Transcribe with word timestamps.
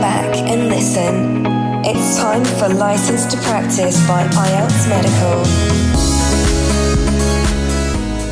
back 0.00 0.36
and 0.36 0.68
listen. 0.68 1.44
It's 1.84 2.18
time 2.18 2.44
for 2.44 2.68
License 2.68 3.26
to 3.26 3.36
Practice 3.38 4.06
by 4.06 4.28
IELTS 4.28 4.88
Medical. 4.88 5.44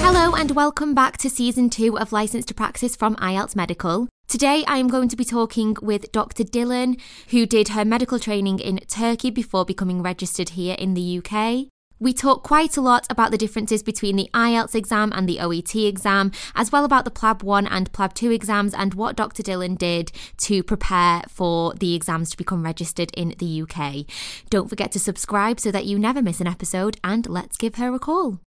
Hello 0.00 0.36
and 0.36 0.52
welcome 0.52 0.94
back 0.94 1.16
to 1.18 1.28
season 1.28 1.68
two 1.68 1.98
of 1.98 2.12
License 2.12 2.44
to 2.46 2.54
Practice 2.54 2.94
from 2.94 3.16
IELTS 3.16 3.56
Medical. 3.56 4.08
Today 4.28 4.64
I 4.68 4.78
am 4.78 4.86
going 4.86 5.08
to 5.08 5.16
be 5.16 5.24
talking 5.24 5.76
with 5.82 6.12
Dr. 6.12 6.44
Dilan, 6.44 7.00
who 7.30 7.46
did 7.46 7.68
her 7.68 7.84
medical 7.84 8.20
training 8.20 8.60
in 8.60 8.78
Turkey 8.88 9.30
before 9.30 9.64
becoming 9.64 10.02
registered 10.02 10.50
here 10.50 10.76
in 10.78 10.94
the 10.94 11.18
UK. 11.18 11.66
We 11.98 12.12
talk 12.12 12.42
quite 12.42 12.76
a 12.76 12.82
lot 12.82 13.06
about 13.08 13.30
the 13.30 13.38
differences 13.38 13.82
between 13.82 14.16
the 14.16 14.28
IELTS 14.34 14.74
exam 14.74 15.12
and 15.14 15.26
the 15.26 15.38
OET 15.38 15.74
exam, 15.74 16.30
as 16.54 16.70
well 16.70 16.84
about 16.84 17.06
the 17.06 17.10
PLAB 17.10 17.42
1 17.42 17.66
and 17.66 17.90
PLAB 17.92 18.12
2 18.12 18.30
exams 18.30 18.74
and 18.74 18.92
what 18.92 19.16
Dr. 19.16 19.42
Dilan 19.42 19.78
did 19.78 20.12
to 20.38 20.62
prepare 20.62 21.22
for 21.28 21.72
the 21.72 21.94
exams 21.94 22.30
to 22.30 22.36
become 22.36 22.64
registered 22.64 23.10
in 23.16 23.34
the 23.38 23.62
UK. 23.62 24.04
Don't 24.50 24.68
forget 24.68 24.92
to 24.92 24.98
subscribe 24.98 25.58
so 25.58 25.70
that 25.70 25.86
you 25.86 25.98
never 25.98 26.20
miss 26.20 26.40
an 26.40 26.46
episode, 26.46 26.98
and 27.02 27.26
let's 27.30 27.56
give 27.56 27.76
her 27.76 27.94
a 27.94 27.98
call. 27.98 28.40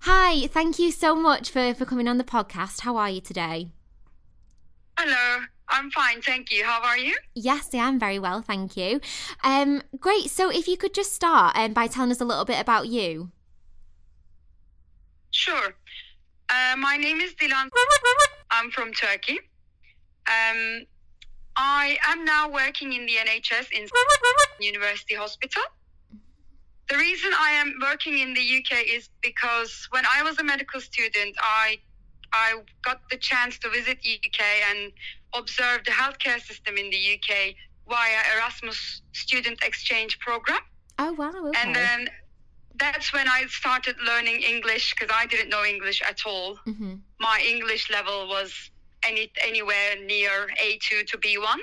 Hi, 0.00 0.46
thank 0.48 0.78
you 0.78 0.92
so 0.92 1.14
much 1.14 1.50
for, 1.50 1.72
for 1.72 1.86
coming 1.86 2.06
on 2.06 2.18
the 2.18 2.24
podcast. 2.24 2.82
How 2.82 2.98
are 2.98 3.08
you 3.08 3.22
today? 3.22 3.68
Hello, 4.98 5.46
I'm 5.68 5.90
fine, 5.90 6.22
thank 6.22 6.52
you. 6.52 6.64
How 6.64 6.82
are 6.82 6.98
you? 6.98 7.16
Yes, 7.34 7.74
I 7.74 7.78
am 7.78 7.98
very 7.98 8.18
well, 8.18 8.40
thank 8.42 8.76
you. 8.76 9.00
Um, 9.42 9.82
great. 9.98 10.30
So, 10.30 10.50
if 10.50 10.68
you 10.68 10.76
could 10.76 10.94
just 10.94 11.12
start 11.12 11.56
um, 11.56 11.72
by 11.72 11.86
telling 11.86 12.10
us 12.10 12.20
a 12.20 12.24
little 12.24 12.44
bit 12.44 12.60
about 12.60 12.86
you. 12.86 13.30
Sure. 15.30 15.74
Uh, 16.48 16.76
my 16.76 16.96
name 16.96 17.20
is 17.20 17.34
Dilan. 17.34 17.68
I'm 18.50 18.70
from 18.70 18.92
Turkey. 18.92 19.38
Um, 20.28 20.86
I 21.56 21.98
am 22.08 22.24
now 22.24 22.48
working 22.50 22.92
in 22.92 23.06
the 23.06 23.12
NHS 23.12 23.72
in 23.72 23.88
University 24.60 25.14
Hospital. 25.14 25.62
The 26.88 26.96
reason 26.96 27.32
I 27.38 27.50
am 27.50 27.74
working 27.82 28.18
in 28.18 28.34
the 28.34 28.40
UK 28.40 28.84
is 28.86 29.08
because 29.22 29.88
when 29.90 30.04
I 30.10 30.22
was 30.22 30.38
a 30.38 30.44
medical 30.44 30.80
student, 30.80 31.36
I 31.40 31.78
I 32.32 32.60
got 32.82 33.00
the 33.10 33.16
chance 33.16 33.58
to 33.60 33.70
visit 33.70 33.98
UK 33.98 34.40
and 34.70 34.92
observe 35.38 35.84
the 35.84 35.90
healthcare 35.90 36.40
system 36.40 36.76
in 36.76 36.90
the 36.90 37.00
UK 37.14 37.54
via 37.88 38.18
Erasmus 38.34 39.02
student 39.12 39.62
exchange 39.62 40.18
program. 40.18 40.60
Oh 40.98 41.12
wow! 41.12 41.32
Okay. 41.48 41.58
And 41.62 41.74
then 41.74 42.08
that's 42.78 43.12
when 43.12 43.28
I 43.28 43.46
started 43.48 43.96
learning 44.04 44.42
English 44.42 44.94
because 44.94 45.14
I 45.14 45.26
didn't 45.26 45.48
know 45.48 45.64
English 45.64 46.02
at 46.02 46.20
all. 46.26 46.56
hmm 46.64 46.94
My 47.20 47.38
English 47.46 47.90
level 47.90 48.28
was 48.28 48.50
any 49.04 49.30
anywhere 49.44 49.90
near 50.04 50.48
A2 50.66 51.06
to 51.10 51.18
B1, 51.18 51.58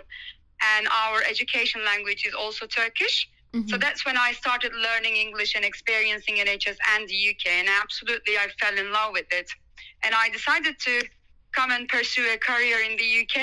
and 0.72 0.88
our 1.04 1.22
education 1.30 1.84
language 1.86 2.26
is 2.26 2.34
also 2.34 2.66
Turkish. 2.66 3.30
Mm-hmm. 3.54 3.68
So 3.70 3.78
that's 3.78 4.04
when 4.06 4.18
I 4.18 4.32
started 4.34 4.72
learning 4.74 5.16
English 5.18 5.54
and 5.56 5.64
experiencing 5.64 6.36
NHS 6.38 6.78
and 6.96 7.08
the 7.08 7.20
UK, 7.32 7.46
and 7.60 7.68
absolutely 7.84 8.34
I 8.38 8.48
fell 8.60 8.76
in 8.78 8.92
love 8.92 9.12
with 9.14 9.30
it. 9.32 9.50
And 10.04 10.16
I 10.16 10.30
decided 10.30 10.80
to 10.80 11.04
come 11.52 11.72
and 11.72 11.88
pursue 11.88 12.26
a 12.34 12.38
career 12.38 12.78
in 12.90 12.98
the 12.98 13.10
UK. 13.22 13.36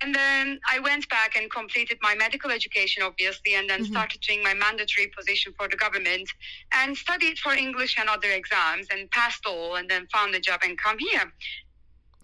And 0.00 0.14
then 0.14 0.60
I 0.70 0.78
went 0.78 1.08
back 1.08 1.36
and 1.36 1.50
completed 1.50 1.98
my 2.02 2.14
medical 2.14 2.50
education, 2.50 3.02
obviously, 3.02 3.54
and 3.54 3.68
then 3.68 3.80
Mhm. 3.82 3.86
started 3.88 4.20
doing 4.20 4.42
my 4.42 4.54
mandatory 4.54 5.08
position 5.08 5.52
for 5.58 5.68
the 5.68 5.76
government 5.76 6.28
and 6.72 6.96
studied 6.96 7.38
for 7.38 7.52
English 7.52 7.98
and 7.98 8.08
other 8.08 8.30
exams 8.30 8.86
and 8.90 9.10
passed 9.10 9.44
all 9.44 9.74
and 9.76 9.88
then 9.90 10.06
found 10.08 10.34
a 10.34 10.40
job 10.40 10.60
and 10.62 10.78
come 10.78 10.98
here. 10.98 11.32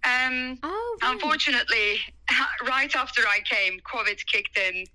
Um, 0.04 0.58
oh, 0.62 0.98
right. 1.02 1.12
unfortunately, 1.12 2.00
right 2.68 2.94
after 2.94 3.22
I 3.26 3.40
came, 3.40 3.80
COVID 3.80 4.24
kicked 4.26 4.56
in, 4.56 4.86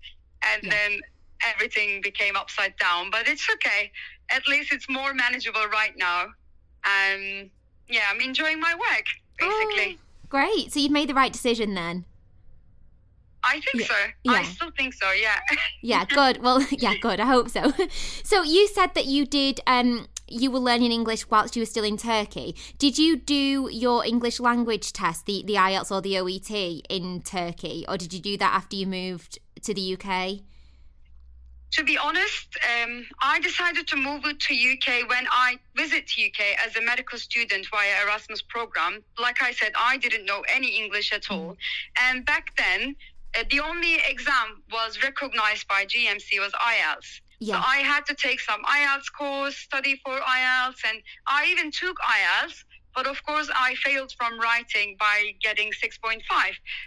and 0.50 0.64
Yeah. 0.64 0.70
then 0.70 1.02
everything 1.46 2.02
became 2.02 2.38
upside 2.38 2.78
down. 2.78 3.10
But 3.10 3.28
it's 3.28 3.50
okay. 3.56 3.92
At 4.30 4.48
least 4.48 4.72
it's 4.72 4.88
more 4.88 5.14
manageable 5.14 5.68
right 5.68 5.96
now. 5.98 6.34
Um, 6.86 7.52
yeah, 7.90 8.10
I'm 8.10 8.22
enjoying 8.22 8.60
my 8.62 8.74
work 8.76 9.06
basically. 9.38 9.98
Oh, 10.00 10.28
great. 10.30 10.72
So 10.72 10.80
you've 10.80 10.92
made 10.92 11.10
the 11.10 11.14
right 11.14 11.34
decision 11.34 11.74
then. 11.74 12.06
I 13.44 13.60
think 13.60 13.88
Yeah, 13.88 13.88
so. 13.88 14.32
I 14.32 14.44
still 14.44 14.72
think 14.72 14.94
so. 14.94 15.12
Yeah. 15.12 15.40
Yeah, 15.82 16.06
good. 16.06 16.42
Well, 16.42 16.66
yeah, 16.72 16.96
good. 17.02 17.20
I 17.20 17.26
hope 17.26 17.50
so. 17.50 17.74
So 18.24 18.42
you 18.42 18.68
said 18.68 18.94
that 18.96 19.06
you 19.06 19.26
did 19.26 19.60
um 19.68 20.08
you 20.28 20.50
were 20.50 20.60
learning 20.60 20.92
English 20.92 21.30
whilst 21.30 21.56
you 21.56 21.62
were 21.62 21.68
still 21.68 21.84
in 21.84 21.98
Turkey. 21.98 22.56
Did 22.78 22.98
you 22.98 23.18
do 23.18 23.70
your 23.72 24.06
English 24.06 24.40
language 24.40 24.94
test, 24.94 25.26
the 25.26 25.44
the 25.46 25.56
IELTS 25.56 25.92
or 25.92 26.02
the 26.02 26.16
OET 26.16 26.82
in 26.90 27.22
Turkey, 27.22 27.86
or 27.88 27.98
did 27.98 28.14
you 28.14 28.20
do 28.20 28.38
that 28.38 28.54
after 28.54 28.76
you 28.76 28.88
moved 28.88 29.40
to 29.62 29.74
the 29.74 29.98
UK? 29.98 30.44
to 31.74 31.84
be 31.84 31.98
honest, 31.98 32.56
um, 32.72 33.04
I 33.22 33.40
decided 33.40 33.88
to 33.88 33.96
move 33.96 34.24
to 34.24 34.54
UK 34.54 35.10
when 35.10 35.26
I 35.32 35.58
visit 35.76 36.04
UK 36.18 36.56
as 36.66 36.76
a 36.76 36.82
medical 36.82 37.18
student 37.18 37.66
via 37.72 38.04
Erasmus 38.04 38.44
program. 38.44 39.04
Like 39.20 39.42
I 39.42 39.52
said, 39.52 39.72
I 39.80 39.98
didn't 39.98 40.26
know 40.26 40.44
any 40.54 40.78
English 40.78 41.12
at 41.12 41.32
all, 41.32 41.58
and 42.00 42.26
back 42.26 42.56
then. 42.58 42.96
Uh, 43.36 43.44
the 43.50 43.60
only 43.60 43.96
exam 44.08 44.64
was 44.72 45.02
recognized 45.04 45.68
by 45.68 45.86
GMC 45.86 46.40
was 46.40 46.52
IELTS. 46.54 47.22
Yeah. 47.40 47.56
So 47.56 47.62
I 47.68 47.78
had 47.78 48.06
to 48.06 48.16
take 48.16 48.40
some 48.40 48.64
IELTS 48.64 49.12
course, 49.18 49.56
study 49.58 50.00
for 50.06 50.20
IELTS, 50.20 50.80
and 50.90 51.02
I 51.28 51.48
even 51.48 51.72
took 51.72 51.98
IELTS. 52.00 52.64
But 52.96 53.08
of 53.08 53.24
course, 53.24 53.50
I 53.56 53.74
failed 53.84 54.14
from 54.20 54.40
writing 54.40 54.96
by 55.00 55.34
getting 55.42 55.72
6.5, 55.74 56.22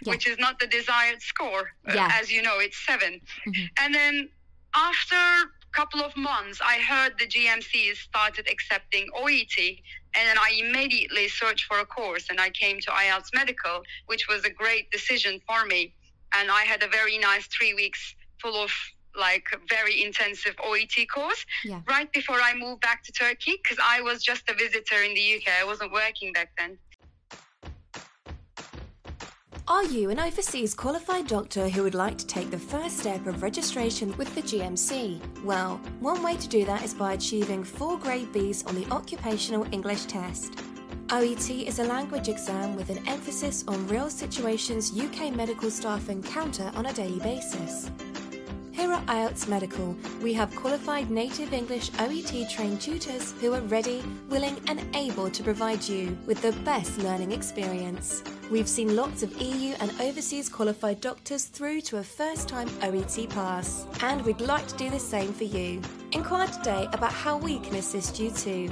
Yeah. 0.03 0.11
which 0.13 0.25
is 0.25 0.37
not 0.39 0.57
the 0.59 0.67
desired 0.67 1.21
score. 1.21 1.73
Uh, 1.87 1.93
Yeah. 1.95 2.09
as 2.13 2.31
you 2.31 2.41
know, 2.41 2.59
it's 2.59 2.77
7 2.85 3.19
Mhm. 3.45 3.69
And 3.77 3.93
then 3.93 4.29
after 4.73 5.15
a 5.15 5.49
couple 5.73 6.01
of 6.01 6.15
months, 6.15 6.61
I 6.61 6.79
heard 6.79 7.19
the 7.19 7.27
GMC 7.27 7.93
started 7.95 8.47
accepting 8.49 9.09
OET, 9.13 9.83
and 10.13 10.27
then 10.29 10.37
I 10.39 10.51
immediately 10.51 11.27
searched 11.27 11.65
for 11.65 11.79
a 11.79 11.85
course, 11.85 12.25
and 12.29 12.39
I 12.39 12.49
came 12.51 12.79
to 12.81 12.91
IELTS 12.91 13.33
Medical, 13.33 13.83
which 14.05 14.27
was 14.29 14.45
a 14.45 14.49
great 14.49 14.89
decision 14.91 15.41
for 15.45 15.65
me. 15.65 15.93
And 16.33 16.51
I 16.51 16.63
had 16.63 16.83
a 16.83 16.87
very 16.87 17.17
nice 17.17 17.47
three 17.47 17.73
weeks 17.73 18.15
full 18.41 18.61
of 18.61 18.71
like 19.15 19.45
very 19.67 20.03
intensive 20.03 20.55
OET 20.59 21.07
course 21.09 21.43
Yeah. 21.65 21.81
right 21.89 22.11
before 22.13 22.39
I 22.39 22.53
moved 22.53 22.81
back 22.81 23.03
to 23.05 23.11
Turkey 23.11 23.59
because 23.63 23.79
I 23.83 23.99
was 24.01 24.23
just 24.23 24.47
a 24.49 24.53
visitor 24.53 25.01
in 25.03 25.15
the 25.15 25.35
UK. 25.35 25.47
I 25.59 25.63
wasn't 25.65 25.91
working 25.91 26.31
back 26.33 26.49
then. 26.57 26.77
Are 29.67 29.83
you 29.83 30.11
an 30.11 30.19
overseas 30.19 30.73
qualified 30.73 31.27
doctor 31.27 31.67
who 31.67 31.83
would 31.83 31.93
like 31.95 32.17
to 32.19 32.27
take 32.27 32.51
the 32.51 32.57
first 32.59 32.99
step 32.99 33.27
of 33.27 33.41
registration 33.43 34.15
with 34.15 34.33
the 34.33 34.41
GMC? 34.41 35.19
Well, 35.43 35.81
one 35.99 36.23
way 36.23 36.37
to 36.37 36.47
do 36.47 36.63
that 36.63 36.83
is 36.85 36.93
by 36.93 37.13
achieving 37.13 37.65
four 37.65 37.97
grade 37.97 38.31
Bs 38.31 38.65
on 38.65 38.75
the 38.75 38.89
Occupational 38.91 39.67
English 39.73 40.05
Test. 40.05 40.53
OET 41.09 41.65
is 41.65 41.79
a 41.79 41.85
language 41.85 42.27
exam 42.27 42.75
with 42.75 42.89
an 42.89 43.01
emphasis 43.07 43.63
on 43.69 43.87
real 43.87 44.09
situations 44.09 44.91
UK 44.99 45.33
medical 45.33 45.71
staff 45.71 46.09
encounter 46.09 46.69
on 46.75 46.87
a 46.87 46.91
daily 46.91 47.19
basis. 47.19 47.89
Here 48.73 48.91
at 48.91 49.05
IELTS 49.05 49.47
Medical, 49.47 49.95
we 50.21 50.33
have 50.33 50.53
qualified 50.53 51.09
native 51.09 51.53
English 51.53 51.91
OET 51.91 52.49
trained 52.49 52.81
tutors 52.81 53.31
who 53.39 53.53
are 53.53 53.61
ready, 53.61 54.03
willing, 54.27 54.59
and 54.67 54.83
able 54.97 55.29
to 55.29 55.43
provide 55.43 55.87
you 55.87 56.17
with 56.25 56.41
the 56.41 56.51
best 56.63 56.97
learning 56.97 57.31
experience. 57.31 58.21
We've 58.51 58.67
seen 58.67 58.97
lots 58.97 59.23
of 59.23 59.41
EU 59.41 59.75
and 59.79 59.91
overseas 60.01 60.49
qualified 60.49 60.99
doctors 60.99 61.45
through 61.45 61.81
to 61.81 61.99
a 61.99 62.03
first 62.03 62.49
time 62.49 62.67
OET 62.81 63.29
pass, 63.29 63.87
and 64.01 64.25
we'd 64.25 64.41
like 64.41 64.67
to 64.67 64.75
do 64.75 64.89
the 64.89 64.99
same 64.99 65.31
for 65.31 65.45
you. 65.45 65.81
Inquire 66.11 66.47
today 66.47 66.89
about 66.91 67.13
how 67.13 67.37
we 67.37 67.59
can 67.59 67.75
assist 67.75 68.19
you 68.19 68.29
too. 68.29 68.69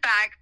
Went 0.00 0.02
back, 0.02 0.38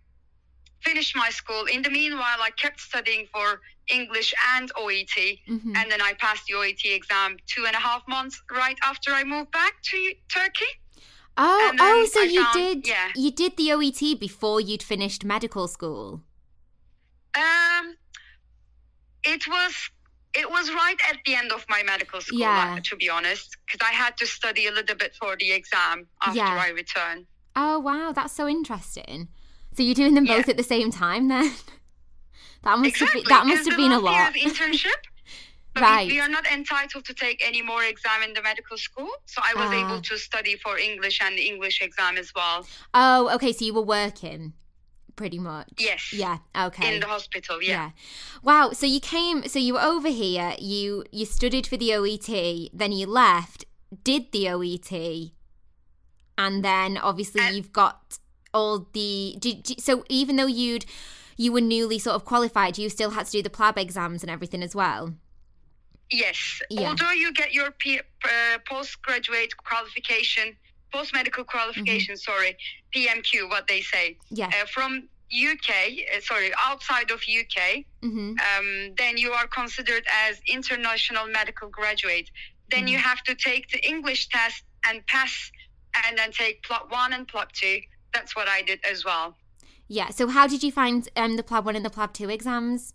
finished 0.82 1.16
my 1.16 1.30
school. 1.30 1.64
In 1.66 1.82
the 1.82 1.90
meanwhile, 1.90 2.40
I 2.40 2.50
kept 2.50 2.80
studying 2.80 3.26
for 3.32 3.60
English 3.90 4.34
and 4.54 4.70
OET. 4.76 5.40
Mhm. 5.48 5.76
And 5.76 5.90
then 5.90 6.00
I 6.02 6.12
passed 6.14 6.44
the 6.46 6.54
OET 6.54 6.84
exam 6.94 7.36
two 7.46 7.66
and 7.66 7.74
a 7.74 7.80
half 7.80 8.02
months 8.06 8.40
right 8.50 8.78
after 8.82 9.12
I 9.12 9.24
moved 9.24 9.50
back 9.50 9.82
to 9.90 10.14
Turkey. 10.28 10.72
Oh, 11.36 11.72
oh, 11.78 12.04
so 12.12 12.20
I 12.20 12.24
you 12.24 12.42
found- 12.44 12.54
did 12.54 12.86
yeah. 12.88 13.12
you 13.14 13.30
did 13.30 13.56
the 13.56 13.68
OET 13.72 14.14
before 14.18 14.60
you'd 14.60 14.82
finished 14.82 15.24
medical 15.24 15.68
school. 15.68 16.22
Um, 17.34 17.96
it 19.22 19.46
was 19.46 19.74
it 20.34 20.48
was 20.50 20.70
right 20.72 21.00
at 21.10 21.16
the 21.24 21.34
end 21.34 21.52
of 21.52 21.64
my 21.68 21.82
medical 21.82 22.20
school, 22.20 22.38
Yeah. 22.40 22.74
uh, 22.76 22.80
to 22.84 22.96
be 22.96 23.08
honest, 23.08 23.56
because 23.66 23.80
I 23.90 23.92
had 23.92 24.16
to 24.18 24.26
study 24.26 24.66
a 24.66 24.70
little 24.72 24.94
bit 24.96 25.14
for 25.20 25.36
the 25.36 25.50
exam 25.52 26.06
after 26.22 26.36
Yeah. 26.38 26.66
I 26.66 26.68
returned. 26.68 27.26
Oh 27.56 27.78
wow, 27.78 28.12
that's 28.12 28.34
so 28.34 28.46
interesting. 28.48 29.28
So 29.78 29.84
you're 29.84 29.94
doing 29.94 30.14
them 30.14 30.24
both 30.24 30.46
Yeah. 30.48 30.50
at 30.50 30.56
the 30.56 30.64
same 30.64 30.90
time 30.90 31.28
then? 31.28 31.52
That 32.64 32.76
must 32.80 32.88
exactly. 32.90 33.20
have 33.20 33.28
been, 33.28 33.36
that 33.36 33.46
must 33.46 33.68
have 33.68 33.76
been 33.78 33.92
a 33.92 34.00
lot. 34.00 34.34
internship. 34.34 34.90
Right. 35.76 36.08
We 36.08 36.18
are 36.18 36.28
not 36.28 36.44
entitled 36.46 37.04
to 37.04 37.14
take 37.14 37.40
any 37.46 37.62
more 37.62 37.84
exam 37.84 38.24
in 38.24 38.32
the 38.34 38.42
medical 38.42 38.76
school. 38.76 39.10
So 39.26 39.40
I 39.44 39.54
was 39.54 39.70
Ah. 39.70 39.80
able 39.82 40.02
to 40.02 40.18
study 40.18 40.56
for 40.56 40.76
English 40.76 41.20
and 41.22 41.38
the 41.38 41.46
English 41.52 41.80
exam 41.80 42.16
as 42.18 42.34
well. 42.34 42.66
Oh, 42.92 43.32
okay. 43.36 43.52
So 43.52 43.64
you 43.64 43.74
were 43.74 43.88
working 44.00 44.54
pretty 45.14 45.38
much. 45.38 45.68
Yes. 45.78 46.12
Yeah. 46.12 46.38
Okay. 46.66 46.92
In 46.92 46.98
the 46.98 47.06
hospital, 47.06 47.62
yeah. 47.62 47.90
Wow. 48.42 48.72
So 48.72 48.86
you 48.86 48.98
came. 48.98 49.46
So 49.46 49.60
you 49.60 49.74
were 49.74 49.86
over 49.94 50.08
here. 50.08 50.56
You 50.58 51.04
you 51.12 51.24
studied 51.24 51.66
for 51.68 51.76
the 51.76 51.90
OET. 51.98 52.70
Then 52.80 52.90
you 52.90 53.06
left. 53.06 53.64
Did 54.10 54.32
the 54.32 54.44
OET, 54.54 54.90
and 56.36 56.64
then 56.64 56.98
obviously 56.98 57.42
Uh, 57.42 57.50
you've 57.54 57.72
got 57.72 58.18
all 58.54 58.86
the. 58.92 59.36
Did, 59.38 59.62
did- 59.62 59.80
so 59.80 60.04
even 60.08 60.36
though 60.36 60.46
you'd 60.46 60.84
you 61.36 61.52
were 61.52 61.60
newly 61.60 61.98
sort 61.98 62.16
of 62.16 62.24
qualified, 62.24 62.78
you 62.78 62.88
still 62.88 63.10
had 63.10 63.26
to 63.26 63.32
do 63.32 63.42
the 63.42 63.50
PLAB 63.50 63.76
exams 63.78 64.22
and 64.22 64.30
everything 64.30 64.62
as 64.62 64.74
well. 64.74 65.14
Yes. 66.10 66.60
Yeah. 66.70 66.88
Although 66.88 67.12
you 67.12 67.32
get 67.32 67.52
your 67.52 67.70
P- 67.72 68.00
uh, 68.24 68.58
postgraduate 68.66 69.56
qualification, 69.58 70.56
post 70.92 71.12
medical 71.12 71.44
qualification, 71.44 72.16
sorry, 72.16 72.56
PMQ, 72.94 73.48
what 73.50 73.68
they 73.68 73.82
say, 73.82 74.16
Yeah. 74.30 74.46
uh, 74.48 74.66
from 74.72 75.08
UK, 75.30 75.70
uh, 76.16 76.20
sorry, 76.20 76.50
outside 76.58 77.10
of 77.10 77.20
UK, 77.28 77.84
hmm 78.02 78.30
um, 78.56 78.94
then 78.96 79.18
you 79.18 79.32
are 79.32 79.46
considered 79.46 80.04
as 80.26 80.40
international 80.48 81.26
medical 81.28 81.68
graduate. 81.68 82.30
Then 82.70 82.88
you 82.88 82.98
have 82.98 83.22
to 83.24 83.34
take 83.34 83.68
the 83.70 83.86
English 83.86 84.28
test 84.28 84.64
and 84.86 85.06
pass, 85.06 85.52
and 86.06 86.16
then 86.18 86.32
take 86.32 86.62
PLAB 86.62 86.90
one 86.90 87.12
and 87.12 87.28
PLAB 87.28 87.52
two. 87.52 87.80
That's 88.14 88.34
what 88.36 88.48
I 88.48 88.62
did 88.62 88.80
as 88.90 89.04
well. 89.04 89.36
Yeah. 89.88 90.10
So 90.10 90.28
how 90.28 90.46
did 90.46 90.62
you 90.62 90.72
find 90.72 91.08
um 91.16 91.36
the 91.36 91.42
PLAB 91.42 91.64
one 91.64 91.76
and 91.76 91.84
the 91.84 91.90
PLAB 91.90 92.12
two 92.12 92.30
exams? 92.30 92.94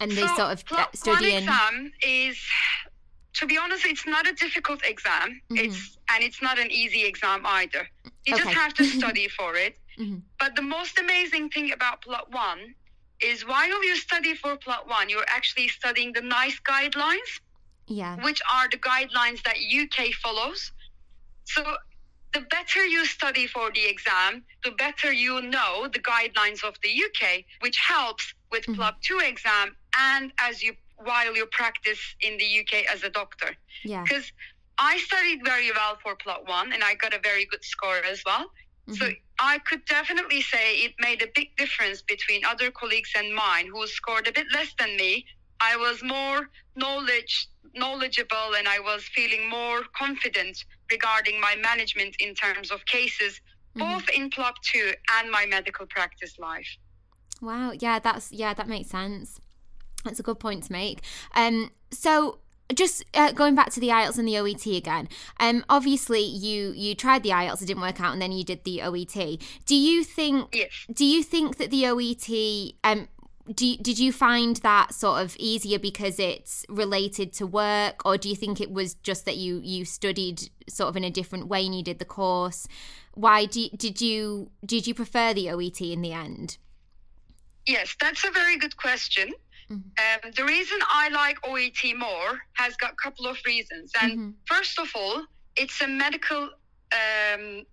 And 0.00 0.10
they 0.12 0.26
So, 0.26 0.36
sort 0.36 0.52
of 0.52 0.64
uh, 0.70 0.86
PLAB 0.86 1.06
one 1.06 1.24
exam 1.24 1.92
is, 2.02 2.38
to 3.34 3.46
be 3.46 3.58
honest, 3.58 3.84
it's 3.86 4.06
not 4.06 4.26
a 4.26 4.32
difficult 4.32 4.80
exam. 4.84 5.40
Mhm. 5.50 5.58
It's 5.64 5.96
and 6.12 6.24
it's 6.24 6.40
not 6.42 6.58
an 6.58 6.70
easy 6.70 7.04
exam 7.04 7.44
either. 7.46 7.88
You 8.26 8.34
Okay. 8.34 8.42
just 8.44 8.54
have 8.54 8.74
to 8.74 8.84
study 8.98 9.28
for 9.28 9.56
it. 9.56 9.78
Mhm. 9.98 10.22
But 10.38 10.56
the 10.56 10.62
most 10.62 10.98
amazing 10.98 11.50
thing 11.50 11.72
about 11.72 12.02
PLAB 12.02 12.28
one 12.32 12.74
is 13.20 13.44
while 13.44 13.84
you 13.84 13.96
study 13.96 14.34
for 14.34 14.56
PLAB 14.56 14.86
one, 14.88 15.08
you're 15.10 15.28
actually 15.28 15.68
studying 15.68 16.12
the 16.12 16.22
NICE 16.22 16.58
guidelines. 16.60 17.40
Yeah. 18.00 18.14
which 18.22 18.40
are 18.54 18.68
the 18.68 18.78
guidelines 18.78 19.42
that 19.42 19.56
UK 19.80 20.12
follows. 20.22 20.70
So 21.44 21.76
the 22.32 22.40
better 22.42 22.84
you 22.86 23.04
study 23.06 23.46
for 23.46 23.70
the 23.72 23.84
exam, 23.86 24.44
the 24.64 24.70
better 24.72 25.12
you 25.12 25.42
know 25.42 25.88
the 25.92 25.98
guidelines 26.00 26.62
of 26.64 26.74
the 26.82 26.90
UK, 27.06 27.44
which 27.60 27.78
helps 27.78 28.34
with 28.52 28.64
Mhm. 28.66 28.76
PLAB 28.76 28.94
2 29.02 29.18
exam 29.18 29.76
and 29.98 30.32
as 30.38 30.62
you 30.62 30.76
while 30.96 31.34
you 31.34 31.46
practice 31.46 32.14
in 32.20 32.36
the 32.36 32.44
UK 32.60 32.84
as 32.84 33.02
a 33.02 33.08
doctor. 33.08 33.56
Yeah. 33.84 34.02
Because 34.02 34.30
I 34.78 34.98
studied 34.98 35.40
very 35.44 35.70
well 35.72 35.98
for 36.02 36.14
PLAB 36.14 36.46
1 36.46 36.72
and 36.74 36.84
I 36.84 36.94
got 36.94 37.14
a 37.14 37.18
very 37.18 37.46
good 37.46 37.64
score 37.64 37.96
as 38.04 38.22
well. 38.24 38.52
So 38.92 39.06
Mhm. 39.06 39.16
I 39.38 39.58
could 39.60 39.84
definitely 39.86 40.42
say 40.42 40.80
it 40.86 40.94
made 40.98 41.22
a 41.22 41.28
big 41.34 41.56
difference 41.56 42.02
between 42.02 42.44
other 42.44 42.70
colleagues 42.70 43.12
and 43.14 43.34
mine 43.34 43.66
who 43.68 43.86
scored 43.86 44.26
a 44.28 44.32
bit 44.32 44.46
less 44.52 44.72
than 44.78 44.96
me. 44.96 45.26
I 45.60 45.76
was 45.76 46.02
more 46.02 46.48
knowledge 46.76 47.48
knowledgeable 47.72 48.54
and 48.58 48.66
I 48.66 48.80
was 48.80 49.04
feeling 49.14 49.48
more 49.48 49.82
confident 49.96 50.64
regarding 50.90 51.40
my 51.40 51.54
management 51.56 52.16
in 52.18 52.34
terms 52.34 52.72
of 52.72 52.84
cases, 52.86 53.40
Mhm. 53.76 53.80
both 53.80 54.08
in 54.08 54.28
PLAB 54.28 54.54
2 54.72 54.92
and 55.12 55.30
my 55.30 55.46
medical 55.46 55.86
practice 55.86 56.36
life. 56.38 56.66
Wow. 57.40 57.72
Yeah, 57.78 58.00
that's 58.00 58.32
yeah, 58.32 58.54
that 58.54 58.66
makes 58.68 58.88
sense. 58.90 59.40
That's 60.04 60.18
a 60.18 60.22
good 60.22 60.40
point 60.40 60.64
to 60.64 60.72
make. 60.72 61.00
Um, 61.34 61.70
so 61.92 62.40
just 62.74 63.04
uh, 63.14 63.32
going 63.32 63.54
back 63.54 63.70
to 63.70 63.80
the 63.80 63.88
IELTS 63.88 64.18
and 64.18 64.26
the 64.28 64.34
OET 64.36 64.76
again. 64.76 65.08
Um, 65.38 65.64
obviously 65.68 66.22
you 66.22 66.72
you 66.72 66.94
tried 66.94 67.22
the 67.22 67.30
IELTS, 67.30 67.62
it 67.62 67.66
didn't 67.66 67.82
work 67.82 68.00
out, 68.00 68.12
and 68.12 68.20
then 68.22 68.32
you 68.32 68.44
did 68.44 68.64
the 68.64 68.78
OET. 68.82 69.38
Do 69.66 69.74
you 69.76 70.02
think? 70.04 70.54
Yes. 70.54 70.86
Do 70.92 71.04
you 71.04 71.22
think 71.22 71.56
that 71.58 71.70
the 71.70 71.84
OET? 71.86 72.74
Um, 72.84 73.08
do 73.54 73.76
did 73.76 73.98
you 73.98 74.12
find 74.12 74.56
that 74.56 74.94
sort 74.94 75.22
of 75.22 75.36
easier 75.38 75.78
because 75.78 76.18
it's 76.18 76.64
related 76.68 77.32
to 77.34 77.46
work, 77.46 78.02
or 78.04 78.16
do 78.16 78.28
you 78.28 78.36
think 78.36 78.60
it 78.60 78.70
was 78.70 78.94
just 78.94 79.24
that 79.24 79.36
you 79.36 79.60
you 79.62 79.84
studied 79.84 80.50
sort 80.68 80.88
of 80.88 80.96
in 80.96 81.04
a 81.04 81.10
different 81.10 81.48
way 81.48 81.64
and 81.66 81.74
you 81.74 81.82
did 81.82 81.98
the 81.98 82.04
course? 82.04 82.66
Why 83.14 83.46
do 83.46 83.68
did 83.76 84.00
you 84.00 84.50
did 84.64 84.86
you 84.86 84.94
prefer 84.94 85.34
the 85.34 85.46
OET 85.50 85.80
in 85.92 86.02
the 86.02 86.12
end? 86.12 86.58
Yes, 87.66 87.94
that's 88.00 88.24
a 88.24 88.30
very 88.30 88.56
good 88.58 88.76
question. 88.76 89.32
Mhm. 89.70 89.82
Um, 89.98 90.30
the 90.34 90.44
reason 90.44 90.78
I 90.88 91.08
like 91.10 91.38
OET 91.44 91.94
more 91.96 92.40
has 92.54 92.76
got 92.76 92.92
a 92.92 92.96
couple 92.96 93.26
of 93.26 93.38
reasons. 93.46 93.92
And 94.00 94.18
Mhm. 94.18 94.34
first 94.46 94.78
of 94.78 94.90
all, 94.94 95.24
it's 95.56 95.80
a 95.80 95.86
medical 95.86 96.50
um, 96.92 97.64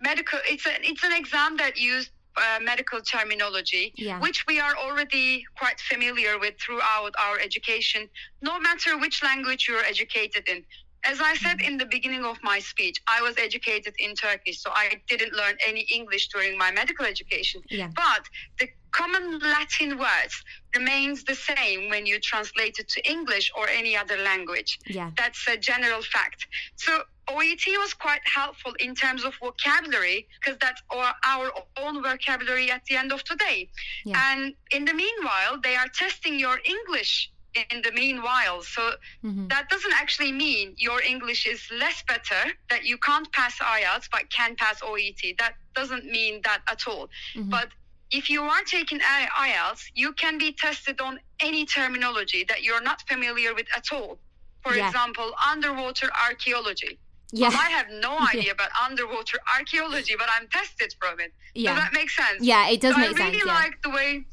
medical. 0.00 0.40
It's 0.48 0.66
a 0.66 0.74
it's 0.84 1.04
an 1.04 1.12
exam 1.12 1.56
that 1.58 1.76
used 1.76 2.10
uh, 2.36 2.58
medical 2.60 3.00
terminology, 3.00 3.92
Yeah. 3.96 4.18
which 4.20 4.46
we 4.46 4.60
are 4.60 4.76
already 4.76 5.44
quite 5.58 5.80
familiar 5.80 6.38
with 6.38 6.54
throughout 6.60 7.14
our 7.18 7.38
education, 7.38 8.08
no 8.42 8.58
matter 8.60 8.98
which 8.98 9.22
language 9.22 9.66
you're 9.68 9.84
educated 9.84 10.48
in. 10.48 10.64
As 11.04 11.20
I 11.20 11.34
said 11.36 11.60
in 11.60 11.76
the 11.76 11.86
beginning 11.86 12.24
of 12.24 12.36
my 12.42 12.58
speech, 12.58 13.00
I 13.06 13.22
was 13.22 13.36
educated 13.38 13.94
in 13.98 14.14
Turkish, 14.16 14.58
so 14.60 14.70
I 14.74 15.00
didn't 15.08 15.34
learn 15.34 15.56
any 15.66 15.82
English 15.82 16.28
during 16.28 16.58
my 16.58 16.72
medical 16.72 17.06
education. 17.06 17.62
Yeah. 17.70 17.90
But 17.94 18.22
the 18.58 18.68
common 18.90 19.38
Latin 19.38 19.98
words 19.98 20.42
remains 20.74 21.22
the 21.22 21.34
same 21.36 21.90
when 21.90 22.06
you 22.06 22.18
translate 22.18 22.78
it 22.80 22.88
to 22.88 23.08
English 23.08 23.52
or 23.56 23.68
any 23.68 23.96
other 23.96 24.16
language. 24.16 24.80
Yeah. 24.88 25.10
That's 25.16 25.46
a 25.48 25.56
general 25.56 26.02
fact. 26.02 26.46
So 26.74 27.02
OET 27.28 27.66
was 27.78 27.92
quite 27.94 28.20
helpful 28.24 28.72
in 28.78 28.94
terms 28.94 29.24
of 29.24 29.34
vocabulary 29.42 30.28
because 30.38 30.56
that's 30.60 30.82
our, 30.90 31.12
our 31.24 31.50
own 31.82 32.02
vocabulary 32.02 32.70
at 32.70 32.84
the 32.88 32.96
end 32.96 33.12
of 33.12 33.24
today. 33.24 33.68
Yeah. 34.04 34.20
And 34.32 34.54
in 34.70 34.84
the 34.84 34.94
meanwhile, 34.94 35.58
they 35.62 35.76
are 35.76 35.88
testing 35.88 36.38
your 36.38 36.58
English 36.64 37.30
in 37.72 37.82
the 37.82 37.92
meanwhile. 37.92 38.62
So 38.62 38.92
hmm 39.22 39.48
that 39.48 39.68
doesn't 39.70 39.94
actually 39.94 40.32
mean 40.32 40.74
your 40.76 41.00
English 41.02 41.46
is 41.46 41.60
less 41.70 42.02
better, 42.06 42.42
that 42.70 42.84
you 42.84 42.98
can't 42.98 43.30
pass 43.32 43.54
IELTS 43.58 44.08
but 44.12 44.22
can 44.30 44.54
pass 44.56 44.82
OET. 44.82 45.22
That 45.38 45.54
doesn't 45.74 46.04
mean 46.04 46.40
that 46.44 46.60
at 46.68 46.86
all. 46.86 47.08
Mhm. 47.34 47.50
But 47.50 47.68
if 48.10 48.28
you 48.30 48.42
are 48.42 48.62
taking 48.64 49.00
IELTS, 49.00 49.82
you 49.94 50.12
can 50.12 50.38
be 50.38 50.52
tested 50.52 51.00
on 51.00 51.18
any 51.40 51.64
terminology 51.66 52.44
that 52.44 52.62
you're 52.62 52.82
not 52.82 53.02
familiar 53.08 53.54
with 53.54 53.66
at 53.74 53.86
all. 53.92 54.18
For 54.62 54.74
Yeah. 54.74 54.86
example, 54.88 55.28
underwater 55.52 56.08
archaeology. 56.28 56.98
Yeah. 57.40 57.48
I 57.66 57.70
have 57.78 57.88
no 58.08 58.12
idea 58.32 58.52
about 58.52 58.70
underwater 58.86 59.38
archaeology, 59.56 60.14
but 60.22 60.28
I'm 60.34 60.46
tested 60.48 60.90
from 61.00 61.20
it. 61.20 61.32
Yeah. 61.54 61.74
Does 61.74 61.78
that 61.84 61.92
make 61.92 62.10
sense? 62.10 62.40
Yeah, 62.52 62.68
it 62.68 62.80
does 62.80 62.94
So 62.94 63.00
make 63.00 63.10
I 63.20 63.24
really 63.24 63.32
sense. 63.40 63.46
Yeah. 63.46 63.54
like 63.64 63.82
the 63.82 63.90
way 63.90 64.24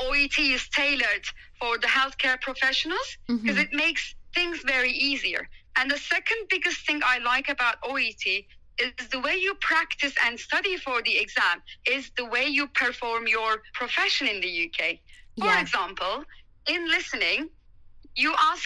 OET 0.00 0.38
is 0.38 0.68
tailored 0.70 1.24
for 1.60 1.78
the 1.78 1.86
healthcare 1.86 2.38
professionals 2.40 3.08
because 3.26 3.56
Mhm. 3.56 3.64
it 3.66 3.72
makes 3.72 4.14
things 4.34 4.58
very 4.74 4.90
easier. 4.90 5.48
And 5.76 5.90
the 5.90 5.98
second 5.98 6.40
biggest 6.54 6.80
thing 6.86 7.00
I 7.04 7.18
like 7.18 7.48
about 7.48 7.76
OET 7.82 8.24
is 8.78 8.92
the 9.14 9.20
way 9.20 9.36
you 9.36 9.54
practice 9.56 10.14
and 10.24 10.38
study 10.48 10.76
for 10.76 11.00
the 11.02 11.16
exam 11.24 11.62
is 11.86 12.10
the 12.16 12.24
way 12.24 12.46
you 12.58 12.66
perform 12.82 13.22
your 13.28 13.62
profession 13.72 14.26
in 14.26 14.40
the 14.40 14.52
UK. 14.66 14.78
For 15.38 15.46
Yeah. 15.46 15.60
example, 15.60 16.24
in 16.66 16.80
listening, 16.96 17.40
you 18.16 18.34
ask 18.50 18.64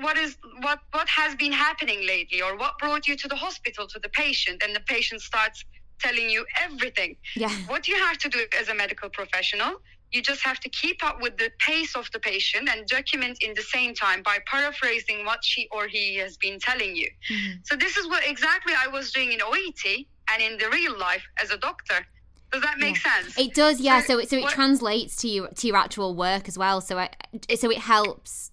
what 0.00 0.16
is 0.18 0.36
what 0.60 0.78
what 0.92 1.08
has 1.08 1.34
been 1.36 1.52
happening 1.52 2.06
lately 2.06 2.42
or 2.42 2.56
what 2.56 2.78
brought 2.78 3.06
you 3.08 3.16
to 3.16 3.28
the 3.28 3.36
hospital 3.36 3.86
to 3.86 3.98
the 4.00 4.08
patient 4.10 4.62
and 4.64 4.74
the 4.76 4.80
patient 4.80 5.20
starts 5.20 5.64
telling 5.98 6.28
you 6.28 6.44
everything 6.60 7.16
Yeah. 7.34 7.50
what 7.66 7.88
you 7.88 7.96
have 7.96 8.18
to 8.18 8.28
do 8.28 8.40
as 8.60 8.68
a 8.68 8.74
medical 8.74 9.08
professional 9.08 9.80
you 10.12 10.22
just 10.22 10.42
have 10.44 10.60
to 10.60 10.68
keep 10.68 11.02
up 11.04 11.20
with 11.20 11.36
the 11.36 11.50
pace 11.58 11.96
of 11.96 12.08
the 12.12 12.20
patient 12.20 12.68
and 12.68 12.86
document 12.86 13.38
in 13.40 13.54
the 13.54 13.62
same 13.62 13.94
time 13.94 14.22
by 14.22 14.38
paraphrasing 14.46 15.24
what 15.24 15.40
she 15.42 15.66
or 15.72 15.86
he 15.88 16.16
has 16.16 16.36
been 16.36 16.58
telling 16.60 16.94
you 16.94 17.08
Mhm. 17.32 17.66
so 17.68 17.76
this 17.76 17.96
is 17.96 18.06
what 18.06 18.22
exactly 18.26 18.74
i 18.84 18.86
was 18.86 19.10
doing 19.12 19.32
in 19.32 19.40
oet 19.40 20.06
and 20.30 20.42
in 20.42 20.58
the 20.58 20.68
real 20.70 20.96
life 20.98 21.24
as 21.42 21.50
a 21.50 21.56
doctor 21.56 22.06
does 22.52 22.62
that 22.62 22.78
make 22.78 22.96
sense 22.96 23.36
It 23.36 23.54
does, 23.54 23.80
yeah. 23.80 24.00
So, 24.00 24.06
So 24.06 24.18
it 24.20 24.30
so 24.30 24.36
it 24.36 24.42
what- 24.42 24.52
translates 24.54 25.16
to 25.22 25.26
you 25.28 25.48
to 25.60 25.66
your 25.66 25.76
actual 25.76 26.14
work 26.14 26.46
as 26.48 26.56
well. 26.56 26.80
So, 26.80 26.96
I, 26.96 27.08
so 27.56 27.70
it 27.70 27.78
helps 27.78 28.52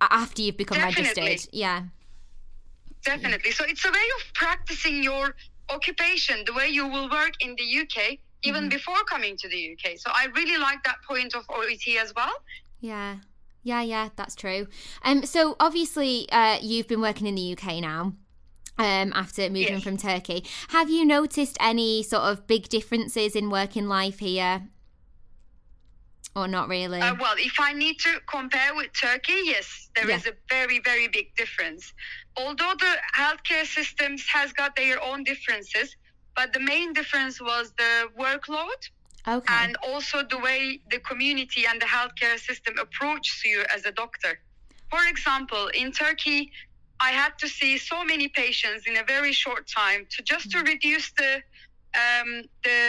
after 0.00 0.42
you've 0.42 0.56
become 0.56 0.78
Definitely. 0.78 1.22
registered. 1.22 1.54
Yeah. 1.54 1.82
definitely 3.04 3.52
so 3.52 3.64
it's 3.64 3.84
a 3.84 3.90
way 3.90 4.06
of 4.18 4.34
practicing 4.34 5.02
your 5.02 5.34
occupation 5.70 6.42
the 6.46 6.52
way 6.52 6.68
you 6.68 6.86
will 6.86 7.08
work 7.10 7.32
in 7.40 7.54
the 7.56 7.80
uk 7.80 7.96
even 8.42 8.64
Mhm. 8.64 8.70
before 8.70 9.02
coming 9.04 9.36
to 9.36 9.48
the 9.48 9.72
uk 9.72 9.98
so 9.98 10.10
i 10.14 10.26
really 10.34 10.58
like 10.58 10.82
that 10.84 10.96
point 11.06 11.34
of 11.34 11.44
oet 11.50 11.86
as 12.00 12.12
well 12.14 12.34
Yeah. 12.80 13.16
Yeah, 13.64 13.82
yeah, 13.82 14.08
that's 14.16 14.34
true. 14.36 14.66
Um, 15.02 15.26
so 15.26 15.56
obviously, 15.60 16.30
uh, 16.30 16.58
you've 16.62 16.86
been 16.88 17.00
working 17.02 17.26
in 17.26 17.34
the 17.34 17.52
UK 17.54 17.80
now. 17.80 18.14
Um, 18.78 19.12
after 19.14 19.42
moving 19.50 19.74
Yes. 19.74 19.82
from 19.82 19.96
Turkey, 19.96 20.44
have 20.68 20.88
you 20.88 21.04
noticed 21.04 21.56
any 21.60 22.02
sort 22.04 22.22
of 22.22 22.46
big 22.46 22.68
differences 22.68 23.34
in 23.34 23.50
working 23.50 23.88
life 23.88 24.20
here? 24.20 24.68
Or 26.38 26.46
not 26.46 26.68
really? 26.68 27.00
Uh, 27.00 27.16
well, 27.18 27.34
if 27.36 27.58
I 27.58 27.72
need 27.72 27.98
to 28.06 28.12
compare 28.30 28.72
with 28.76 28.90
Turkey, 28.92 29.40
yes, 29.54 29.90
there 29.96 30.08
is 30.08 30.24
Yeah. 30.24 30.32
a 30.32 30.34
very, 30.48 30.78
very 30.90 31.08
big 31.08 31.34
difference. 31.34 31.92
Although 32.36 32.74
the 32.86 32.94
healthcare 33.22 33.66
systems 33.66 34.20
has 34.36 34.52
got 34.52 34.76
their 34.76 35.02
own 35.02 35.24
differences, 35.24 35.96
but 36.36 36.52
the 36.52 36.60
main 36.60 36.92
difference 36.92 37.40
was 37.40 37.72
the 37.82 37.94
workload 38.24 38.80
okay. 39.26 39.54
and 39.62 39.76
also 39.88 40.16
the 40.34 40.38
way 40.38 40.60
the 40.94 41.00
community 41.00 41.62
and 41.66 41.82
the 41.82 41.90
healthcare 41.96 42.38
system 42.38 42.74
approaches 42.78 43.38
you 43.44 43.64
as 43.74 43.84
a 43.84 43.90
doctor. 43.90 44.32
For 44.92 45.02
example, 45.08 45.64
in 45.80 45.90
Turkey, 45.90 46.52
I 47.00 47.10
had 47.22 47.32
to 47.42 47.48
see 47.48 47.78
so 47.78 48.04
many 48.04 48.28
patients 48.28 48.86
in 48.86 48.96
a 48.96 49.04
very 49.14 49.32
short 49.32 49.66
time 49.66 50.06
to 50.14 50.22
just 50.22 50.52
to 50.52 50.58
reduce 50.72 51.10
the 51.20 51.32
um, 52.04 52.30
the 52.62 52.80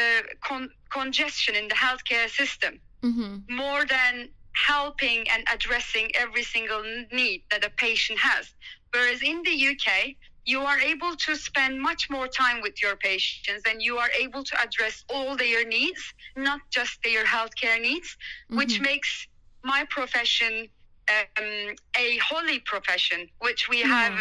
con- 0.48 0.74
congestion 0.92 1.56
in 1.56 1.68
the 1.68 1.78
healthcare 1.86 2.30
system 2.30 2.80
hmm 3.04 3.38
more 3.50 3.86
than 3.86 4.30
helping 4.68 5.26
and 5.30 5.44
addressing 5.54 6.10
every 6.16 6.44
single 6.44 6.84
need 7.12 7.44
that 7.52 7.64
a 7.66 7.70
patient 7.72 8.20
has. 8.20 8.54
Whereas 8.94 9.22
in 9.24 9.42
the 9.44 9.52
UK, 9.52 10.16
you 10.46 10.62
are 10.62 10.80
able 10.80 11.16
to 11.16 11.36
spend 11.36 11.82
much 11.82 12.10
more 12.10 12.28
time 12.28 12.62
with 12.62 12.82
your 12.82 12.96
patients 12.98 13.64
and 13.70 13.82
you 13.82 13.98
are 13.98 14.10
able 14.20 14.44
to 14.44 14.62
address 14.62 15.04
all 15.10 15.36
their 15.36 15.66
needs, 15.66 16.02
not 16.36 16.62
just 16.72 17.02
their 17.04 17.26
healthcare 17.26 17.80
needs, 17.82 18.18
which 18.54 18.80
makes 18.82 19.28
my 19.64 19.86
profession 19.90 20.68
um, 21.10 21.76
a 21.98 22.18
holy 22.18 22.60
profession, 22.60 23.30
which 23.40 23.68
we 23.70 23.82
have 23.82 24.14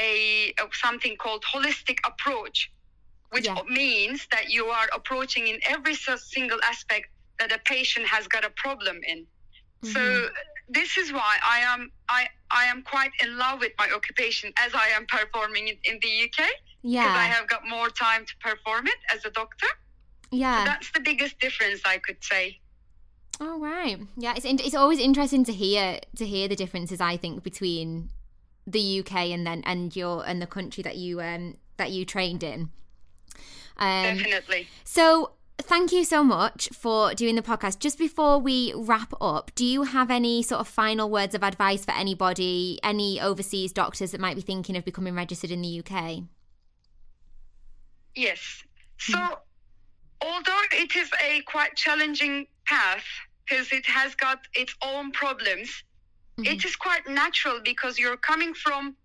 a, 0.00 0.54
a 0.60 0.64
something 0.72 1.16
called 1.16 1.44
holistic 1.44 1.98
approach, 2.06 2.70
which 3.30 3.46
Yeah. 3.46 3.62
means 3.68 4.26
that 4.32 4.50
you 4.50 4.66
are 4.66 4.88
approaching 4.94 5.46
in 5.48 5.58
every 5.66 5.94
single 5.94 6.60
aspect 6.64 7.08
that 7.38 7.52
a 7.52 7.58
patient 7.64 8.06
has 8.06 8.26
got 8.28 8.44
a 8.44 8.50
problem 8.50 9.00
in. 9.06 9.26
So 9.82 10.28
this 10.68 10.96
is 10.96 11.12
why 11.12 11.36
I 11.46 11.58
am 11.60 11.90
I 12.08 12.26
I 12.50 12.64
am 12.64 12.82
quite 12.82 13.10
in 13.22 13.36
love 13.36 13.60
with 13.60 13.72
my 13.78 13.90
occupation 13.94 14.50
as 14.58 14.72
I 14.74 14.88
am 14.88 15.04
performing 15.06 15.68
it 15.68 15.78
in 15.84 15.98
the 16.00 16.24
UK 16.24 16.48
Yeah, 16.82 17.02
because 17.02 17.18
I 17.18 17.24
have 17.26 17.48
got 17.48 17.68
more 17.68 17.90
time 17.90 18.24
to 18.24 18.34
perform 18.40 18.86
it 18.86 18.96
as 19.14 19.24
a 19.26 19.30
doctor. 19.30 19.66
Yeah. 20.30 20.64
That's 20.64 20.90
the 20.92 21.00
biggest 21.00 21.38
difference 21.38 21.82
I 21.84 21.98
could 21.98 22.22
say. 22.24 22.60
Oh 23.40 23.60
right, 23.60 23.98
yeah. 24.16 24.34
It's 24.36 24.46
in- 24.46 24.60
it's 24.60 24.74
always 24.74 25.00
interesting 25.00 25.44
to 25.44 25.52
hear 25.52 26.00
to 26.16 26.24
hear 26.24 26.48
the 26.48 26.56
differences. 26.56 27.00
I 27.00 27.16
think 27.16 27.42
between 27.42 28.10
the 28.66 29.00
UK 29.00 29.12
and 29.34 29.46
then 29.46 29.62
and 29.66 29.94
your 29.94 30.26
and 30.26 30.40
the 30.40 30.46
country 30.46 30.82
that 30.82 30.96
you 30.96 31.20
um 31.20 31.56
that 31.76 31.90
you 31.90 32.04
trained 32.04 32.42
in. 32.42 32.70
Um, 33.76 34.16
Definitely. 34.16 34.68
so 34.84 35.32
thank 35.64 35.92
you 35.92 36.04
so 36.04 36.22
much 36.22 36.68
for 36.72 37.14
doing 37.14 37.34
the 37.34 37.42
podcast. 37.42 37.78
Just 37.78 37.98
before 37.98 38.38
we 38.38 38.72
wrap 38.76 39.12
up, 39.20 39.50
do 39.54 39.64
you 39.64 39.82
have 39.82 40.10
any 40.10 40.42
sort 40.42 40.60
of 40.60 40.68
final 40.68 41.10
words 41.10 41.34
of 41.34 41.42
advice 41.42 41.84
for 41.84 41.92
anybody, 41.92 42.78
any 42.82 43.20
overseas 43.20 43.72
doctors 43.72 44.12
that 44.12 44.20
might 44.20 44.36
be 44.36 44.42
thinking 44.42 44.76
of 44.76 44.84
becoming 44.84 45.14
registered 45.14 45.50
in 45.50 45.62
the 45.62 45.80
UK? 45.80 46.22
Yes. 48.14 48.62
Hmm. 49.00 49.12
So, 49.12 49.38
although 50.22 50.62
it 50.72 50.94
is 50.94 51.10
a 51.22 51.40
quite 51.42 51.74
challenging 51.76 52.46
path 52.66 53.04
because 53.44 53.72
it 53.72 53.86
has 53.86 54.14
got 54.14 54.40
its 54.54 54.74
own 54.82 55.10
problems, 55.12 55.82
mm-hmm. 56.38 56.52
it 56.52 56.64
is 56.64 56.76
quite 56.76 57.08
natural 57.08 57.60
because 57.64 57.98
you're 57.98 58.16
coming 58.16 58.54
from 58.54 58.96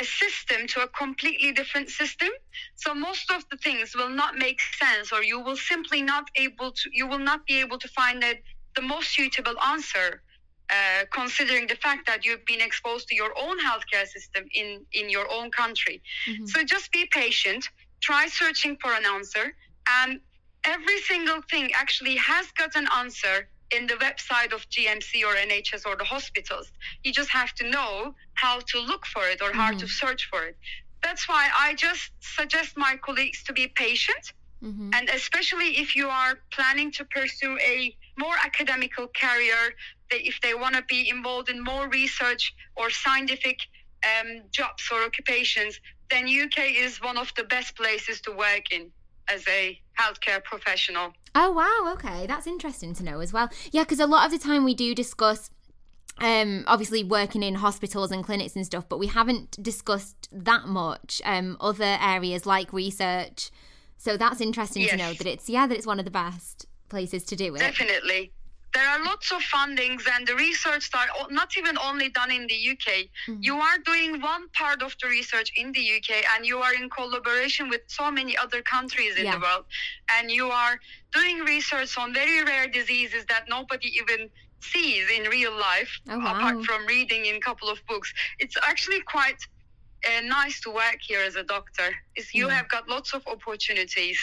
a 0.00 0.04
system 0.04 0.66
to 0.66 0.82
a 0.82 0.88
completely 0.88 1.52
different 1.52 1.88
system. 1.88 2.28
So 2.74 2.94
most 2.94 3.30
of 3.30 3.44
the 3.50 3.56
things 3.58 3.94
will 3.94 4.08
not 4.08 4.36
make 4.36 4.60
sense, 4.60 5.12
or 5.12 5.22
you 5.22 5.40
will 5.40 5.56
simply 5.56 6.02
not 6.02 6.24
able 6.36 6.72
to. 6.72 6.90
You 6.92 7.06
will 7.06 7.18
not 7.18 7.46
be 7.46 7.60
able 7.60 7.78
to 7.78 7.88
find 7.88 8.22
the, 8.22 8.34
the 8.74 8.82
most 8.82 9.14
suitable 9.14 9.54
answer. 9.60 10.22
Uh, 10.70 11.04
considering 11.12 11.66
the 11.66 11.76
fact 11.76 12.06
that 12.06 12.24
you've 12.24 12.46
been 12.46 12.62
exposed 12.62 13.06
to 13.06 13.14
your 13.14 13.32
own 13.38 13.58
healthcare 13.58 14.06
system 14.06 14.44
in, 14.54 14.80
in 14.94 15.10
your 15.10 15.30
own 15.30 15.50
country. 15.50 16.00
So 16.46 16.64
just 16.64 16.90
be 16.90 17.06
patient, 17.12 17.68
try 18.00 18.28
searching 18.28 18.78
for 18.80 18.90
an 18.94 19.04
answer, 19.04 19.54
and 20.00 20.20
every 20.64 20.98
single 21.02 21.42
thing 21.50 21.70
actually 21.74 22.16
has 22.16 22.50
got 22.52 22.76
an 22.76 22.88
answer 22.96 23.46
in 23.76 23.86
the 23.86 23.94
website 23.94 24.52
of 24.52 24.68
GMC 24.70 25.24
or 25.28 25.34
NHS 25.34 25.82
or 25.86 25.96
the 25.96 26.04
hospitals. 26.04 26.70
You 27.02 27.12
just 27.12 27.30
have 27.30 27.52
to 27.56 27.68
know 27.68 28.14
how 28.34 28.60
to 28.70 28.80
look 28.80 29.04
for 29.06 29.24
it 29.32 29.42
or 29.42 29.52
how 29.52 29.70
to 29.72 29.86
search 29.86 30.28
for 30.30 30.42
it. 30.44 30.56
That's 31.02 31.28
why 31.28 31.48
I 31.66 31.74
just 31.74 32.10
suggest 32.20 32.76
my 32.76 32.96
colleagues 33.06 33.42
to 33.44 33.52
be 33.52 33.66
patient. 33.68 34.24
Mhm. 34.62 34.94
And 34.96 35.10
especially 35.10 35.70
if 35.84 35.94
you 35.98 36.08
are 36.08 36.34
planning 36.56 36.90
to 36.92 37.04
pursue 37.04 37.58
a 37.74 37.94
more 38.16 38.36
academical 38.48 39.06
career, 39.08 39.62
if 40.10 40.40
they 40.40 40.54
want 40.54 40.74
to 40.76 40.82
be 40.82 41.08
involved 41.16 41.48
in 41.54 41.58
more 41.72 41.88
research 41.88 42.54
or 42.76 42.88
scientific 42.90 43.58
um, 44.12 44.30
jobs 44.50 44.82
or 44.92 45.02
occupations, 45.02 45.80
then 46.10 46.24
UK 46.28 46.58
is 46.84 47.00
one 47.10 47.18
of 47.18 47.32
the 47.36 47.44
best 47.44 47.70
places 47.76 48.20
to 48.22 48.30
work 48.32 48.70
in 48.70 48.92
as 49.28 49.46
a 49.48 49.78
healthcare 49.98 50.42
professional. 50.42 51.12
Oh 51.34 51.52
wow, 51.52 51.92
okay, 51.94 52.26
that's 52.26 52.46
interesting 52.46 52.94
to 52.94 53.04
know 53.04 53.20
as 53.20 53.32
well. 53.32 53.50
Yeah, 53.72 53.82
because 53.82 54.00
a 54.00 54.06
lot 54.06 54.26
of 54.26 54.32
the 54.32 54.38
time 54.38 54.64
we 54.64 54.74
do 54.74 54.94
discuss 54.94 55.50
um 56.18 56.62
obviously 56.68 57.02
working 57.02 57.42
in 57.42 57.56
hospitals 57.56 58.12
and 58.12 58.24
clinics 58.24 58.54
and 58.54 58.64
stuff, 58.64 58.88
but 58.88 58.98
we 58.98 59.08
haven't 59.08 59.62
discussed 59.62 60.28
that 60.32 60.66
much 60.66 61.20
um 61.24 61.56
other 61.60 61.98
areas 62.00 62.46
like 62.46 62.72
research. 62.72 63.50
So 63.96 64.16
that's 64.16 64.40
interesting 64.40 64.86
to 64.88 64.96
know 64.96 65.12
that 65.14 65.26
it's 65.26 65.48
yeah, 65.48 65.66
that 65.66 65.76
it's 65.76 65.86
one 65.86 65.98
of 65.98 66.04
the 66.04 66.10
best 66.10 66.66
places 66.88 67.24
to 67.24 67.36
do 67.36 67.54
it. 67.54 67.58
Definitely. 67.58 68.32
There 68.74 68.88
are 68.88 69.02
lots 69.04 69.30
of 69.30 69.40
fundings, 69.42 70.02
and 70.14 70.26
the 70.26 70.34
research 70.34 70.90
are 70.94 71.06
not 71.30 71.50
even 71.56 71.78
only 71.78 72.08
done 72.10 72.32
in 72.32 72.46
the 72.48 72.58
UK. 72.72 72.88
You 73.40 73.56
are 73.60 73.78
doing 73.78 74.20
one 74.20 74.48
part 74.50 74.82
of 74.82 74.94
the 75.00 75.08
research 75.08 75.52
in 75.56 75.70
the 75.72 75.84
UK, 75.96 76.24
and 76.34 76.44
you 76.44 76.58
are 76.58 76.74
in 76.74 76.90
collaboration 76.90 77.68
with 77.68 77.82
so 77.86 78.10
many 78.10 78.36
other 78.36 78.62
countries 78.62 79.14
in 79.16 79.26
Yeah. 79.26 79.34
the 79.36 79.40
world. 79.46 79.64
And 80.14 80.30
you 80.30 80.50
are 80.50 80.74
doing 81.12 81.38
research 81.54 81.96
on 81.96 82.12
very 82.12 82.42
rare 82.42 82.66
diseases 82.66 83.24
that 83.26 83.44
nobody 83.48 83.88
even 84.00 84.28
sees 84.60 85.08
in 85.16 85.22
real 85.38 85.54
life, 85.70 85.92
Oh, 86.08 86.18
wow. 86.18 86.34
apart 86.34 86.64
from 86.64 86.86
reading 86.86 87.26
in 87.26 87.36
a 87.36 87.40
couple 87.48 87.68
of 87.68 87.78
books. 87.86 88.12
It's 88.38 88.56
actually 88.70 89.02
quite 89.02 89.40
uh, 90.06 90.20
nice 90.22 90.60
to 90.62 90.70
work 90.70 90.98
here 91.00 91.22
as 91.22 91.36
a 91.36 91.44
doctor. 91.44 91.88
Is 92.16 92.34
you 92.34 92.48
Yeah. 92.48 92.56
have 92.56 92.68
got 92.68 92.88
lots 92.88 93.14
of 93.14 93.22
opportunities. 93.26 94.18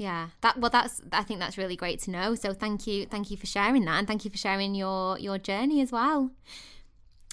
Yeah. 0.00 0.28
That 0.40 0.58
well 0.58 0.70
that's 0.70 1.02
I 1.12 1.24
think 1.24 1.40
that's 1.40 1.58
really 1.58 1.76
great 1.76 2.00
to 2.04 2.10
know. 2.10 2.34
So 2.34 2.54
thank 2.54 2.86
you 2.86 3.04
thank 3.04 3.30
you 3.30 3.36
for 3.36 3.44
sharing 3.46 3.84
that 3.84 3.98
and 3.98 4.06
thank 4.08 4.24
you 4.24 4.30
for 4.30 4.38
sharing 4.38 4.74
your 4.74 5.18
your 5.18 5.36
journey 5.36 5.82
as 5.82 5.92
well. 5.92 6.30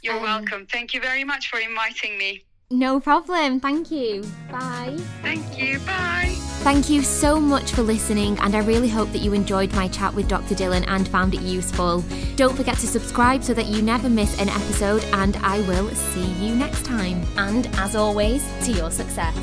You're 0.04 0.18
Um, 0.18 0.22
welcome. 0.24 0.66
Thank 0.66 0.94
you 0.94 1.00
very 1.00 1.24
much 1.24 1.50
for 1.50 1.60
inviting 1.60 2.18
me. 2.18 2.44
No 2.70 3.00
problem. 3.00 3.62
Thank 3.62 3.90
you. 3.90 4.26
Bye. 4.52 4.98
Thank 5.22 5.58
you. 5.58 5.80
Bye. 5.80 6.36
Thank 6.68 6.90
you 6.90 7.02
so 7.04 7.40
much 7.40 7.72
for 7.72 7.82
listening, 7.82 8.38
and 8.40 8.54
I 8.54 8.60
really 8.60 8.90
hope 8.90 9.10
that 9.14 9.20
you 9.20 9.32
enjoyed 9.32 9.72
my 9.74 9.88
chat 9.88 10.14
with 10.14 10.28
Dr. 10.28 10.54
Dilan 10.54 10.84
and 10.90 11.08
found 11.08 11.34
it 11.34 11.40
useful. 11.40 12.04
Don't 12.36 12.58
forget 12.58 12.78
to 12.80 12.88
subscribe 12.88 13.42
so 13.42 13.54
that 13.54 13.68
you 13.68 13.82
never 13.82 14.10
miss 14.10 14.38
an 14.42 14.50
episode, 14.50 15.06
and 15.14 15.38
I 15.38 15.62
will 15.62 15.88
see 15.96 16.26
you 16.46 16.56
next 16.56 16.84
time. 16.84 17.26
And 17.38 17.68
as 17.78 17.96
always, 17.96 18.44
to 18.66 18.74
your 18.74 18.92
success. 18.92 19.38